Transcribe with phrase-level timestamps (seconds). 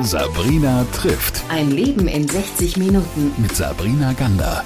[0.00, 3.32] Sabrina trifft Ein Leben in 60 Minuten.
[3.38, 4.62] mit Sabrina Gander.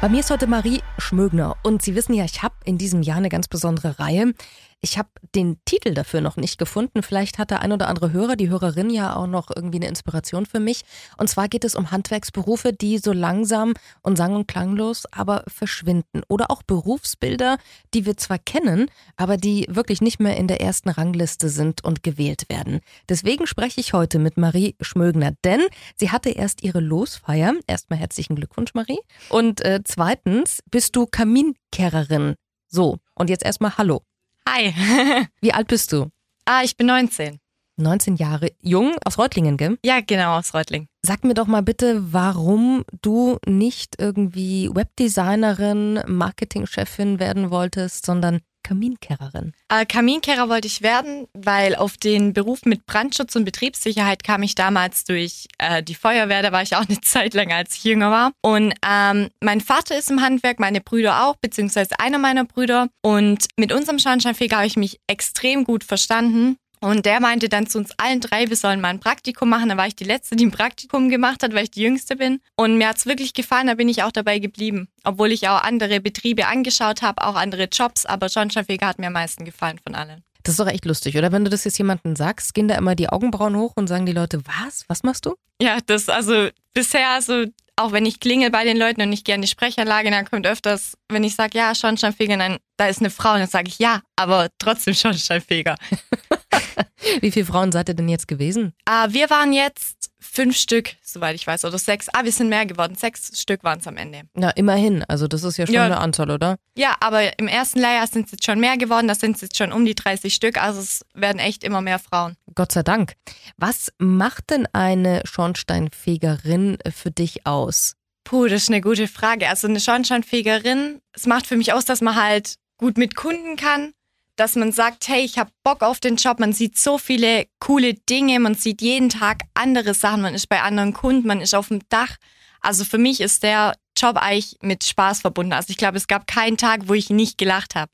[0.00, 3.16] Bei mir ist heute Marie Schmögner und Sie wissen ja, ich habe in diesem Jahr
[3.16, 4.34] eine ganz besondere Reihe.
[4.80, 7.02] Ich habe den Titel dafür noch nicht gefunden.
[7.02, 10.46] Vielleicht hat der ein oder andere Hörer, die Hörerin ja auch noch irgendwie eine Inspiration
[10.46, 10.84] für mich.
[11.16, 16.22] Und zwar geht es um Handwerksberufe, die so langsam und sang- und klanglos aber verschwinden.
[16.28, 17.58] Oder auch Berufsbilder,
[17.92, 22.04] die wir zwar kennen, aber die wirklich nicht mehr in der ersten Rangliste sind und
[22.04, 22.78] gewählt werden.
[23.08, 25.62] Deswegen spreche ich heute mit Marie Schmögner, denn
[25.96, 27.54] sie hatte erst ihre Losfeier.
[27.66, 29.00] Erstmal herzlichen Glückwunsch, Marie.
[29.28, 32.36] Und äh, zweitens bist du Kaminkehrerin.
[32.70, 34.02] So, und jetzt erstmal Hallo.
[34.46, 34.74] Hi.
[35.40, 36.10] Wie alt bist du?
[36.44, 37.38] ah, ich bin 19.
[37.76, 39.78] 19 Jahre jung aus Reutlingen, gell?
[39.84, 40.88] Ja, genau, aus Reutling.
[41.02, 49.54] Sag mir doch mal bitte, warum du nicht irgendwie Webdesignerin, Marketingchefin werden wolltest, sondern Kaminkehrerin.
[49.70, 54.54] Äh, Kaminkehrer wollte ich werden, weil auf den Beruf mit Brandschutz und Betriebssicherheit kam ich
[54.54, 56.42] damals durch äh, die Feuerwehr.
[56.42, 58.32] Da war ich auch eine Zeit lang, als ich jünger war.
[58.42, 62.88] Und ähm, mein Vater ist im Handwerk, meine Brüder auch, beziehungsweise einer meiner Brüder.
[63.00, 66.58] Und mit unserem Schornsteinfeger habe ich mich extrem gut verstanden.
[66.80, 69.68] Und der meinte dann zu uns allen drei, wir sollen mal ein Praktikum machen.
[69.68, 72.40] Da war ich die Letzte, die ein Praktikum gemacht hat, weil ich die Jüngste bin.
[72.56, 74.88] Und mir hat's wirklich gefallen, da bin ich auch dabei geblieben.
[75.04, 79.12] Obwohl ich auch andere Betriebe angeschaut habe, auch andere Jobs, aber Schornsteinfeger hat mir am
[79.14, 80.22] meisten gefallen von allen.
[80.44, 81.32] Das ist doch echt lustig, oder?
[81.32, 84.12] Wenn du das jetzt jemandem sagst, gehen da immer die Augenbrauen hoch und sagen die
[84.12, 84.84] Leute, was?
[84.88, 85.34] Was machst du?
[85.60, 87.44] Ja, das also bisher, also
[87.76, 90.46] auch wenn ich klingel bei den Leuten und ich gehe in die Sprechanlage, dann kommt
[90.46, 93.78] öfters, wenn ich sage, ja, Schornsteinfeger, dann da ist eine Frau, und dann sage ich
[93.78, 95.76] ja, aber trotzdem Schornsteinfeger.
[97.20, 98.72] Wie viele Frauen seid ihr denn jetzt gewesen?
[98.84, 102.08] Ah, wir waren jetzt fünf Stück, soweit ich weiß, oder sechs.
[102.12, 102.96] Ah, wir sind mehr geworden.
[102.96, 104.22] Sechs Stück waren es am Ende.
[104.34, 105.04] Na, immerhin.
[105.04, 105.84] Also das ist ja schon Ja.
[105.84, 106.56] eine Anzahl, oder?
[106.76, 109.06] Ja, aber im ersten Lehrjahr sind es jetzt schon mehr geworden.
[109.08, 110.60] Da sind es jetzt schon um die 30 Stück.
[110.60, 112.34] Also es werden echt immer mehr Frauen.
[112.54, 113.14] Gott sei Dank.
[113.56, 117.94] Was macht denn eine Schornsteinfegerin für dich aus?
[118.24, 119.48] Puh, das ist eine gute Frage.
[119.48, 123.92] Also eine Schornsteinfegerin, es macht für mich aus, dass man halt gut mit Kunden kann,
[124.38, 126.38] dass man sagt, hey, ich habe Bock auf den Job.
[126.38, 130.62] Man sieht so viele coole Dinge, man sieht jeden Tag andere Sachen, man ist bei
[130.62, 132.16] anderen Kunden, man ist auf dem Dach.
[132.60, 135.52] Also für mich ist der Job eigentlich mit Spaß verbunden.
[135.52, 137.90] Also ich glaube, es gab keinen Tag, wo ich nicht gelacht habe.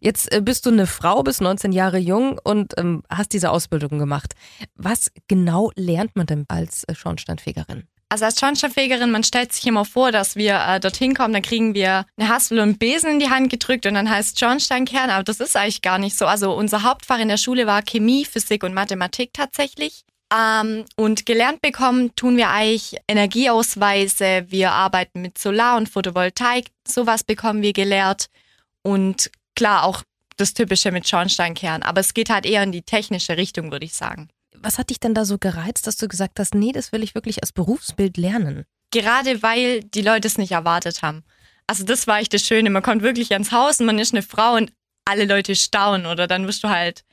[0.00, 3.98] Jetzt äh, bist du eine Frau, bist 19 Jahre jung und ähm, hast diese Ausbildung
[3.98, 4.34] gemacht.
[4.74, 7.84] Was genau lernt man denn als äh, Schornsteinfegerin?
[8.08, 11.74] Also als Schornsteinfegerin, man stellt sich immer vor, dass wir äh, dorthin kommen, dann kriegen
[11.74, 15.24] wir eine Haspel und einen Besen in die Hand gedrückt und dann heißt Schornsteinkern, aber
[15.24, 16.26] das ist eigentlich gar nicht so.
[16.26, 20.04] Also unser Hauptfach in der Schule war Chemie, Physik und Mathematik tatsächlich.
[20.32, 27.24] Ähm, und gelernt bekommen tun wir eigentlich Energieausweise, wir arbeiten mit Solar und Photovoltaik, sowas
[27.24, 28.26] bekommen wir gelehrt
[28.82, 30.02] und klar auch
[30.36, 33.94] das Typische mit Schornsteinkern, aber es geht halt eher in die technische Richtung, würde ich
[33.94, 34.28] sagen.
[34.62, 37.14] Was hat dich denn da so gereizt, dass du gesagt hast, nee, das will ich
[37.14, 38.64] wirklich als Berufsbild lernen?
[38.90, 41.24] Gerade weil die Leute es nicht erwartet haben.
[41.66, 42.70] Also das war echt das Schöne.
[42.70, 44.72] Man kommt wirklich ans Haus und man ist eine Frau und
[45.04, 47.04] alle Leute staunen oder dann wirst du halt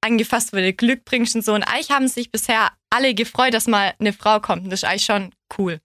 [0.00, 1.52] angefasst, weil du Glück bringst und so.
[1.54, 4.64] Und eigentlich haben sich bisher alle gefreut, dass mal eine Frau kommt.
[4.64, 5.80] Und das ist eigentlich schon cool.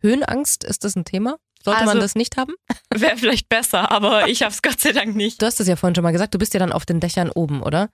[0.00, 1.36] Höhenangst, ist das ein Thema?
[1.62, 2.54] Sollte man Also- das nicht haben?
[2.94, 5.40] Wäre vielleicht besser, aber ich habe es Gott sei Dank nicht.
[5.42, 7.30] Du hast es ja vorhin schon mal gesagt, du bist ja dann auf den Dächern
[7.30, 7.90] oben, oder?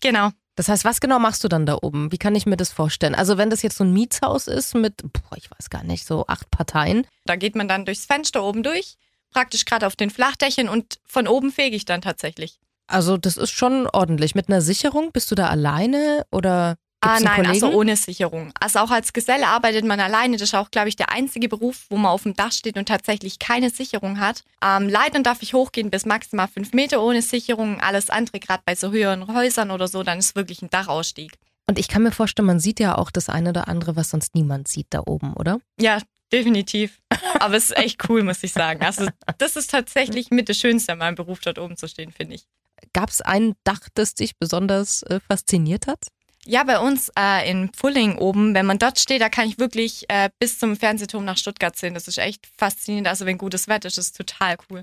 [0.00, 0.30] Genau.
[0.58, 2.10] Das heißt, was genau machst du dann da oben?
[2.10, 3.14] Wie kann ich mir das vorstellen?
[3.14, 6.26] Also wenn das jetzt so ein Mietshaus ist mit, boah, ich weiß gar nicht, so
[6.26, 8.96] acht Parteien, Da geht man dann durchs Fenster oben durch,
[9.30, 12.58] praktisch gerade auf den Flachdächern und von oben fege ich dann tatsächlich.
[12.88, 14.34] also das ist schon ordentlich.
[14.34, 18.52] Mit einer Sicherung, bist du da alleine oder gibt's Ah nein, also ohne Sicherung.
[18.60, 20.36] Also auch als Geselle arbeitet man alleine.
[20.36, 22.86] Das ist auch, glaube ich, der einzige Beruf, wo man auf dem Dach steht und
[22.86, 24.44] tatsächlich keine Sicherung hat.
[24.64, 27.80] Ähm, Leitern darf ich hochgehen bis maximal fünf Meter ohne Sicherung.
[27.80, 31.32] Alles andere, gerade bei so höheren Häusern oder so, dann ist wirklich ein Dachausstieg.
[31.66, 34.34] Und ich kann mir vorstellen, man sieht ja auch das eine oder andere, was sonst
[34.34, 35.58] niemand sieht da oben, oder?
[35.78, 35.98] Ja,
[36.32, 37.00] definitiv.
[37.40, 38.82] Aber es ist echt cool, muss ich sagen.
[38.82, 42.36] Also das ist tatsächlich mit das Schönste an meinem Beruf, dort oben zu stehen, finde
[42.36, 42.46] ich.
[42.94, 46.06] Gab es ein Dach, das dich besonders äh, fasziniert hat?
[46.48, 50.06] Ja, bei uns äh, in Pfulling oben, wenn man dort steht, da kann ich wirklich
[50.08, 51.92] äh, bis zum Fernsehturm nach Stuttgart sehen.
[51.92, 53.06] Das ist echt faszinierend.
[53.06, 54.82] Also wenn gutes Wetter ist, ist es total cool.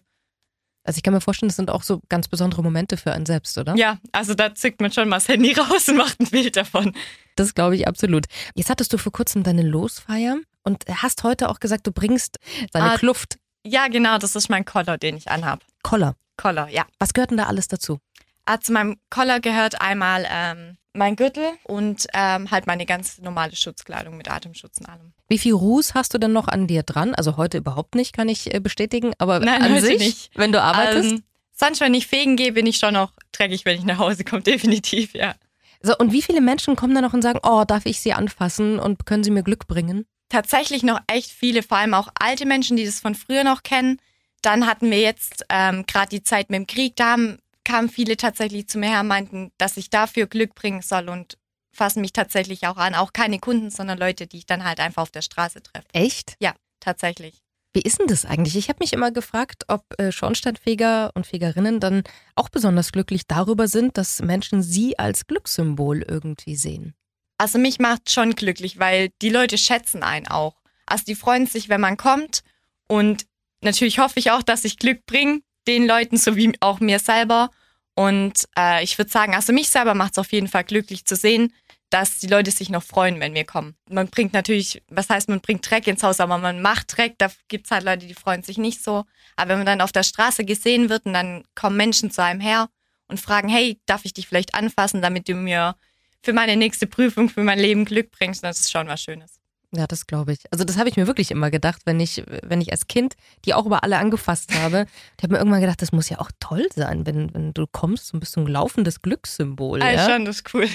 [0.84, 3.58] Also ich kann mir vorstellen, das sind auch so ganz besondere Momente für einen selbst,
[3.58, 3.76] oder?
[3.76, 6.94] Ja, also da zückt man schon mal das Handy raus und macht ein Bild davon.
[7.36, 8.28] Das glaube ich absolut.
[8.54, 12.38] Jetzt hattest du vor kurzem deine Losfeier und hast heute auch gesagt, du bringst
[12.74, 12.98] deine Ah.
[12.98, 15.64] Kluft, Ja, genau, das ist mein Collar, den ich anhab.
[15.82, 16.16] Koller.
[16.38, 16.86] Collar, ja.
[17.00, 17.98] Was gehört denn da alles dazu?
[18.46, 23.56] Ah, zu meinem Collar gehört einmal ähm, mein Gürtel und ähm, halt meine ganz normale
[23.56, 25.14] Schutzkleidung mit Atemschutz und allem.
[25.28, 27.16] Wie viel Ruß hast du denn noch an dir dran?
[27.16, 30.32] Also heute überhaupt nicht, kann ich äh, bestätigen, aber Nein, an sich, nicht.
[30.36, 31.12] wenn du arbeitest?
[31.12, 34.24] Ähm, sonst, wenn ich fegen gehe, bin ich schon noch dreckig, wenn ich nach Hause
[34.24, 35.36] komme, definitiv, ja.
[35.82, 38.80] So, und wie viele Menschen kommen dann noch und sagen, oh, darf ich Sie anfassen
[38.80, 40.06] und können Sie mir Glück bringen?
[40.30, 44.00] Tatsächlich noch echt viele, vor allem auch alte Menschen, die das von früher noch kennen.
[44.42, 48.16] Dann hatten wir jetzt ähm, gerade die Zeit mit dem Krieg, da haben, kamen viele
[48.16, 51.38] tatsächlich zu mir her und meinten, dass ich dafür Glück bringen soll und
[51.74, 52.96] fassen mich tatsächlich auch an.
[52.96, 55.88] Auch keine Kunden, sondern Leute, die ich dann halt einfach auf der Straße treffe.
[55.92, 56.36] Echt?
[56.40, 57.42] Ja, tatsächlich.
[57.74, 58.56] Wie ist denn das eigentlich?
[58.56, 62.04] Ich habe mich immer gefragt, ob äh, Schornsteinfeger und Fegerinnen dann
[62.36, 66.96] auch besonders glücklich darüber sind, dass Menschen sie als Glückssymbol irgendwie sehen.
[67.38, 70.62] Also mich macht schon glücklich, weil die Leute schätzen einen auch.
[70.86, 72.44] Also die freuen sich, wenn man kommt
[72.88, 73.26] und
[73.62, 77.50] natürlich hoffe ich auch, dass ich Glück bringe, den Leuten sowie auch mir selber.
[77.96, 81.16] Und äh, ich würde sagen, also mich selber macht es auf jeden Fall glücklich zu
[81.16, 81.54] sehen,
[81.90, 83.76] dass die Leute sich noch freuen, wenn wir kommen.
[83.90, 87.32] Man bringt natürlich, was heißt, man bringt Dreck ins Haus, aber man macht Dreck, da
[87.48, 89.06] gibt es halt Leute, die freuen sich nicht so.
[89.36, 92.42] Aber wenn man dann auf der Straße gesehen wird und dann kommen Menschen zu einem
[92.42, 92.70] her
[93.08, 95.76] und fragen, hey, darf ich dich vielleicht anfassen, damit du mir
[96.22, 99.35] für meine nächste Prüfung, für mein Leben Glück bringst, das ist schon was Schönes.
[99.76, 100.40] Ja, das glaube ich.
[100.52, 103.54] Also das habe ich mir wirklich immer gedacht, wenn ich, wenn ich als Kind die
[103.54, 104.86] auch über alle angefasst habe.
[105.18, 108.14] Ich habe mir irgendwann gedacht, das muss ja auch toll sein, wenn, wenn du kommst
[108.14, 109.82] und bist so ein laufendes Glückssymbol.
[109.82, 110.10] Ah, ja?
[110.10, 110.68] schon, das ist cool.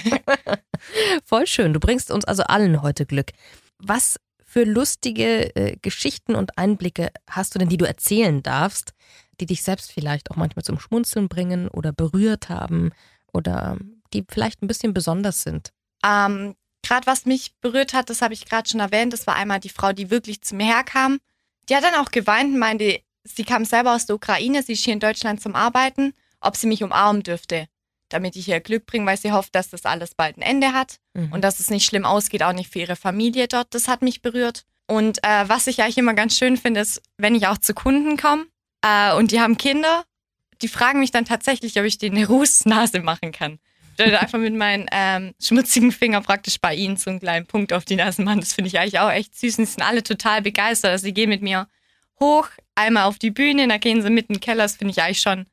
[1.25, 1.73] Voll schön.
[1.73, 3.31] Du bringst uns also allen heute Glück.
[3.79, 8.93] Was für lustige äh, Geschichten und Einblicke hast du denn, die du erzählen darfst,
[9.39, 12.91] die dich selbst vielleicht auch manchmal zum Schmunzeln bringen oder berührt haben
[13.33, 13.77] oder
[14.13, 15.71] die vielleicht ein bisschen besonders sind?
[16.05, 16.55] Ähm,
[16.91, 19.69] gerade was mich berührt hat, das habe ich gerade schon erwähnt, das war einmal die
[19.69, 21.19] Frau, die wirklich zu mir herkam.
[21.69, 24.83] Die hat dann auch geweint und meinte, sie kam selber aus der Ukraine, sie ist
[24.83, 27.67] hier in Deutschland zum Arbeiten, ob sie mich umarmen dürfte,
[28.09, 30.97] damit ich ihr Glück bringe, weil sie hofft, dass das alles bald ein Ende hat
[31.13, 31.31] Mhm.
[31.31, 33.73] und dass es nicht schlimm ausgeht, auch nicht für ihre Familie dort.
[33.73, 34.65] Das hat mich berührt.
[34.87, 38.17] Und äh, was ich eigentlich immer ganz schön finde, ist, wenn ich auch zu Kunden
[38.17, 38.47] komme
[38.81, 40.03] äh, und die haben Kinder,
[40.61, 43.59] die fragen mich dann tatsächlich, ob ich denen eine Rußnase machen kann.
[44.05, 47.85] Würde einfach mit meinen ähm, schmutzigen Finger praktisch bei ihnen so einen kleinen Punkt auf
[47.85, 48.39] die Nase machen.
[48.39, 49.57] Das finde ich eigentlich auch echt süß.
[49.57, 50.91] Und die sind alle total begeistert.
[50.91, 51.67] Also sie gehen mit mir
[52.19, 54.63] hoch, einmal auf die Bühne, dann gehen sie mit in den Keller.
[54.63, 55.45] Das finde ich eigentlich schon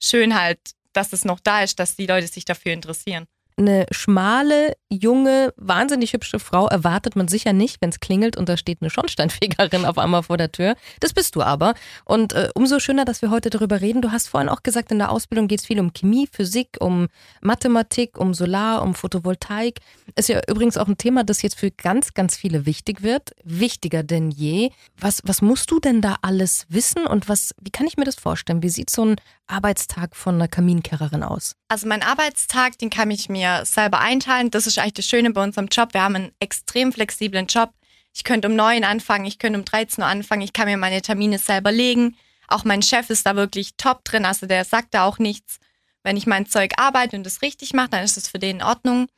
[0.00, 0.58] schön halt,
[0.92, 3.26] dass es noch da ist, dass die Leute sich dafür interessieren.
[3.56, 8.56] Eine schmale, junge, wahnsinnig hübsche Frau erwartet man sicher nicht, wenn es klingelt und da
[8.56, 10.74] steht eine Schornsteinfegerin auf einmal vor der Tür.
[10.98, 11.74] Das bist du aber.
[12.04, 14.02] Und äh, umso schöner, dass wir heute darüber reden.
[14.02, 17.06] Du hast vorhin auch gesagt, in der Ausbildung geht es viel um Chemie, Physik, um
[17.42, 19.78] Mathematik, um Solar, um Photovoltaik.
[20.16, 23.36] Ist ja übrigens auch ein Thema, das jetzt für ganz, ganz viele wichtig wird.
[23.44, 24.70] Wichtiger denn je.
[24.98, 28.16] Was, was musst du denn da alles wissen und was, wie kann ich mir das
[28.16, 28.64] vorstellen?
[28.64, 31.54] Wie sieht so ein Arbeitstag von einer Kaminkehrerin aus?
[31.68, 34.50] Also mein Arbeitstag, den kann ich mir selber einteilen.
[34.50, 35.92] Das ist eigentlich das Schöne bei unserem Job.
[35.92, 37.72] Wir haben einen extrem flexiblen Job.
[38.14, 41.02] Ich könnte um 9 anfangen, ich könnte um 13 Uhr anfangen, ich kann mir meine
[41.02, 42.16] Termine selber legen.
[42.46, 45.58] Auch mein Chef ist da wirklich top drin, also der sagt da auch nichts.
[46.04, 48.62] Wenn ich mein Zeug arbeite und das richtig mache, dann ist das für den in
[48.62, 49.08] Ordnung.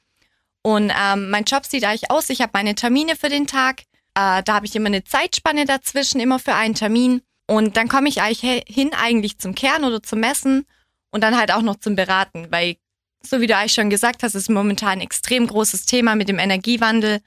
[0.62, 3.82] Und ähm, mein Job sieht eigentlich aus, ich habe meine Termine für den Tag.
[4.14, 7.20] Äh, da habe ich immer eine Zeitspanne dazwischen, immer für einen Termin.
[7.46, 10.66] Und dann komme ich eigentlich hin eigentlich zum Kern oder zum Messen
[11.10, 12.76] und dann halt auch noch zum Beraten, weil
[13.22, 16.38] so wie du eigentlich schon gesagt hast, ist momentan ein extrem großes Thema mit dem
[16.38, 17.20] Energiewandel.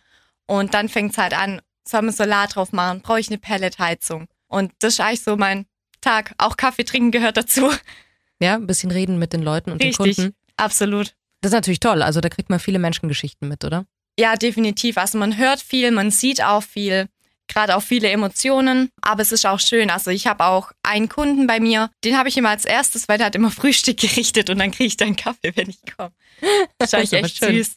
[0.48, 4.27] Und dann fängt es halt an, soll man Solar drauf machen, brauche ich eine Pelletheizung.
[4.48, 5.66] Und das ist eigentlich so mein
[6.01, 6.33] Tag.
[6.38, 7.69] Auch Kaffee trinken gehört dazu.
[8.42, 10.36] Ja, ein bisschen reden mit den Leuten und den Richtig, Kunden.
[10.56, 11.13] absolut.
[11.42, 12.01] Das ist natürlich toll.
[12.01, 13.86] Also da kriegt man viele Menschengeschichten mit, oder?
[14.17, 14.98] Ja, definitiv.
[14.98, 17.08] Also man hört viel, man sieht auch viel,
[17.50, 19.89] gerade auch viele Emotionen, aber es ist auch schön.
[19.89, 23.18] Also ich habe auch einen Kunden bei mir, den habe ich immer als erstes, weil
[23.18, 26.12] der hat immer Frühstück gerichtet und dann kriege ich dann Kaffee, wenn ich komme.
[26.77, 27.56] Das ist eigentlich aber echt schön.
[27.58, 27.75] süß.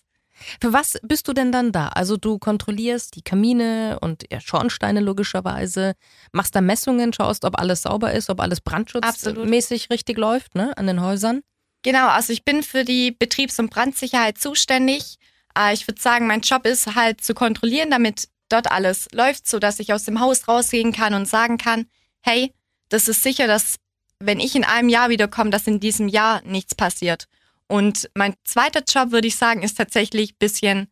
[0.61, 1.89] Für was bist du denn dann da?
[1.89, 5.95] Also du kontrollierst die Kamine und Schornsteine logischerweise,
[6.33, 10.87] machst da Messungen, schaust, ob alles sauber ist, ob alles brandschutzmäßig richtig läuft, ne, an
[10.89, 11.43] den Häusern.
[11.83, 15.17] Genau, also ich bin für die Betriebs- und Brandsicherheit zuständig.
[15.57, 19.59] Äh, Ich würde sagen, mein Job ist halt zu kontrollieren, damit dort alles läuft, so
[19.59, 21.87] dass ich aus dem Haus rausgehen kann und sagen kann,
[22.21, 22.53] hey,
[22.89, 23.77] das ist sicher, dass
[24.19, 27.27] wenn ich in einem Jahr wiederkomme, dass in diesem Jahr nichts passiert.
[27.67, 30.89] Und mein zweiter Job, würde ich sagen, ist tatsächlich ein bisschen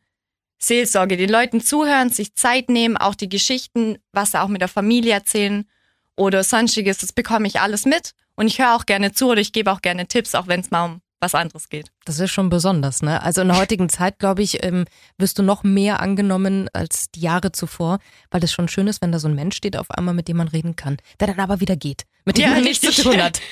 [0.58, 4.68] Seelsorge, den Leuten zuhören, sich Zeit nehmen, auch die Geschichten, was sie auch mit der
[4.68, 5.66] Familie erzählen
[6.16, 8.12] oder sonstiges, das bekomme ich alles mit.
[8.34, 10.70] Und ich höre auch gerne zu oder ich gebe auch gerne Tipps, auch wenn es
[10.70, 11.90] mal um was anderes geht.
[12.04, 13.22] Das ist schon besonders, ne?
[13.22, 14.86] Also in der heutigen Zeit, glaube ich, ähm,
[15.18, 17.98] wirst du noch mehr angenommen als die Jahre zuvor,
[18.30, 20.38] weil das schon schön ist, wenn da so ein Mensch steht, auf einmal mit dem
[20.38, 23.22] man reden kann, der dann aber wieder geht, mit dem Ja, man nichts zu tun
[23.22, 23.40] hat.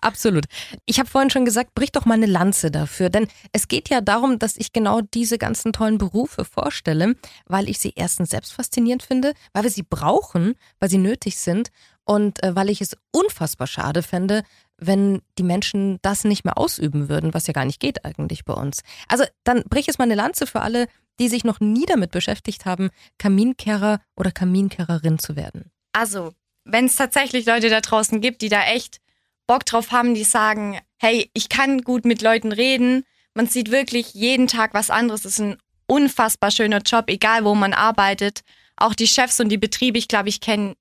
[0.00, 0.46] Absolut.
[0.86, 4.00] Ich habe vorhin schon gesagt, brich doch mal eine Lanze dafür, denn es geht ja
[4.00, 7.14] darum, dass ich genau diese ganzen tollen Berufe vorstelle,
[7.46, 11.70] weil ich sie erstens selbst faszinierend finde, weil wir sie brauchen, weil sie nötig sind
[12.04, 14.42] und äh, weil ich es unfassbar schade fände,
[14.78, 18.54] wenn die Menschen das nicht mehr ausüben würden, was ja gar nicht geht eigentlich bei
[18.54, 18.82] uns.
[19.08, 20.88] Also dann brich es mal eine Lanze für alle,
[21.20, 25.70] die sich noch nie damit beschäftigt haben, Kaminkehrer oder Kaminkehrerin zu werden.
[25.92, 26.32] Also,
[26.64, 29.00] wenn es tatsächlich Leute da draußen gibt, die da echt
[29.46, 33.04] Bock drauf haben, die sagen, hey, ich kann gut mit Leuten reden,
[33.34, 37.54] man sieht wirklich jeden Tag was anderes, es ist ein unfassbar schöner Job, egal wo
[37.54, 38.40] man arbeitet.
[38.76, 40.74] Auch die Chefs und die Betriebe, ich glaube, ich kenne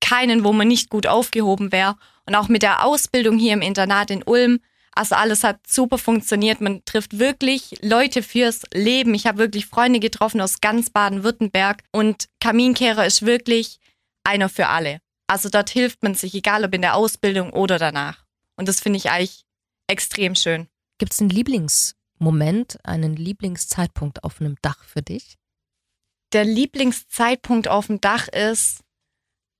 [0.00, 1.96] keinen, wo man nicht gut aufgehoben wäre.
[2.30, 4.60] Und auch mit der Ausbildung hier im Internat in Ulm,
[4.92, 6.60] also alles hat super funktioniert.
[6.60, 9.14] Man trifft wirklich Leute fürs Leben.
[9.14, 13.80] Ich habe wirklich Freunde getroffen aus ganz Baden-Württemberg und Kaminkehrer ist wirklich
[14.22, 15.00] einer für alle.
[15.26, 18.24] Also dort hilft man sich, egal ob in der Ausbildung oder danach.
[18.54, 19.42] Und das finde ich eigentlich
[19.88, 20.68] extrem schön.
[20.98, 25.36] Gibt es einen Lieblingsmoment, einen Lieblingszeitpunkt auf einem Dach für dich?
[26.32, 28.84] Der Lieblingszeitpunkt auf dem Dach ist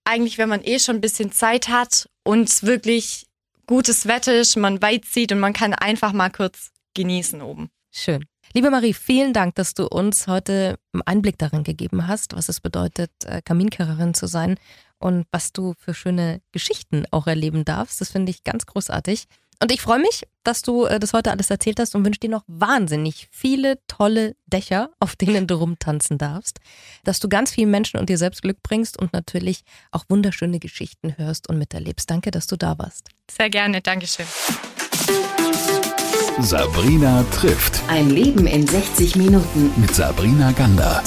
[0.04, 3.26] eigentlich, wenn man eh schon ein bisschen Zeit hat und wirklich
[3.66, 7.70] gutes Wetter ist, man weit sieht und man kann einfach mal kurz genießen oben.
[7.92, 8.24] Schön.
[8.52, 12.60] Liebe Marie, vielen Dank, dass du uns heute einen Einblick darin gegeben hast, was es
[12.60, 14.58] bedeutet, äh, Kaminkehrerin zu sein
[14.98, 18.00] und was du für schöne Geschichten auch erleben darfst.
[18.00, 19.26] Das finde ich ganz großartig.
[19.62, 22.30] Und ich freue mich, dass du äh, das heute alles erzählt hast und wünsche dir
[22.30, 26.60] noch wahnsinnig viele tolle Dächer, auf denen du rumtanzen darfst.
[27.04, 31.14] Dass du ganz vielen Menschen und dir selbst Glück bringst und natürlich auch wunderschöne Geschichten
[31.18, 32.08] hörst und miterlebst.
[32.10, 33.10] Danke, dass du da warst.
[33.30, 34.26] Sehr gerne, Dankeschön.
[36.40, 39.72] Sabrina trifft Ein Leben in 60 Minuten.
[39.76, 41.02] mit Sabrina Gander.